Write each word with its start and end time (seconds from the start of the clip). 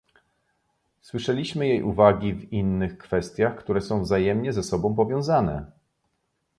Słyszeliśmy 1.01 1.67
jej 1.67 1.83
uwagi 1.83 2.33
w 2.33 2.53
innych 2.53 2.97
kwestiach, 2.97 3.55
które 3.57 3.81
są 3.81 4.01
wzajemnie 4.01 4.53
ze 4.53 4.63
sobą 4.63 4.95
powiązane 4.95 5.71